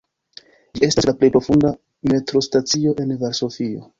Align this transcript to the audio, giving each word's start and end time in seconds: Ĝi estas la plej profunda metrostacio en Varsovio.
Ĝi 0.77 0.81
estas 0.87 1.07
la 1.09 1.13
plej 1.19 1.29
profunda 1.35 1.71
metrostacio 2.13 2.97
en 3.05 3.17
Varsovio. 3.25 3.87